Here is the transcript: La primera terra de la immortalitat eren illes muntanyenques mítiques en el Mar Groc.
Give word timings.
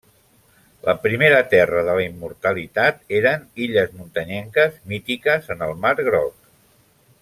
La 0.85 0.95
primera 1.03 1.41
terra 1.51 1.83
de 1.89 1.93
la 1.99 2.05
immortalitat 2.07 3.15
eren 3.19 3.45
illes 3.67 3.95
muntanyenques 4.01 4.83
mítiques 4.95 5.57
en 5.57 5.67
el 5.71 5.77
Mar 5.85 5.97
Groc. 6.11 6.39